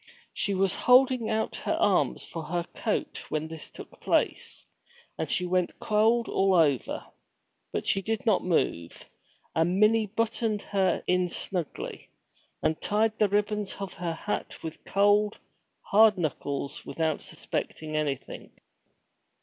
She 0.33 0.55
was 0.55 0.73
holding 0.73 1.29
out 1.29 1.57
her 1.57 1.75
arms 1.75 2.25
for 2.25 2.41
her 2.45 2.63
coat 2.73 3.27
when 3.29 3.47
this 3.49 3.69
took 3.69 3.99
place, 3.99 4.65
and 5.15 5.29
she 5.29 5.45
went 5.45 5.79
cold 5.79 6.27
all 6.27 6.55
over. 6.55 7.05
But 7.71 7.85
she 7.85 8.01
did 8.01 8.25
not 8.25 8.43
move, 8.43 9.05
and 9.53 9.79
Minnie 9.79 10.07
buttoned 10.07 10.63
her 10.63 11.03
in 11.05 11.29
snugly, 11.29 12.09
and 12.63 12.81
tied 12.81 13.19
the 13.19 13.29
ribbons 13.29 13.75
of 13.75 13.93
her 13.93 14.13
hat 14.13 14.63
with 14.63 14.83
cold, 14.85 15.37
hard 15.81 16.17
knuckles, 16.17 16.83
without 16.83 17.21
suspecting 17.21 17.95
anything. 17.95 18.51